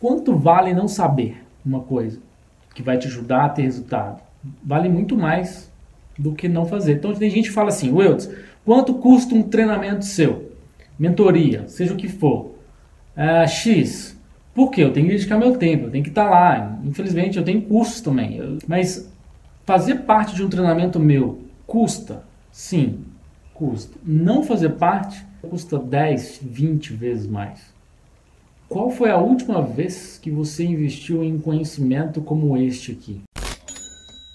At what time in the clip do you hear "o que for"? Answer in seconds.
11.94-12.54